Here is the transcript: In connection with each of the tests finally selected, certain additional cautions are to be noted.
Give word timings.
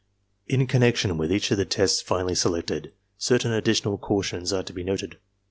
In 0.47 0.65
connection 0.65 1.15
with 1.15 1.31
each 1.31 1.51
of 1.51 1.57
the 1.59 1.63
tests 1.65 2.01
finally 2.01 2.33
selected, 2.33 2.91
certain 3.19 3.51
additional 3.51 3.99
cautions 3.99 4.51
are 4.51 4.63
to 4.63 4.73
be 4.73 4.83
noted. 4.83 5.19